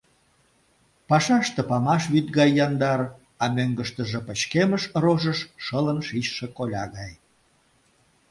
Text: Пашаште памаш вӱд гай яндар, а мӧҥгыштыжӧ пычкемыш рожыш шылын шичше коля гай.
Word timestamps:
Пашаште 1.09 1.61
памаш 1.69 2.03
вӱд 2.13 2.27
гай 2.37 2.49
яндар, 2.65 3.01
а 3.43 3.45
мӧҥгыштыжӧ 3.55 4.19
пычкемыш 4.27 4.83
рожыш 5.03 5.39
шылын 5.65 5.99
шичше 6.07 6.45
коля 6.57 6.85
гай. 6.97 7.13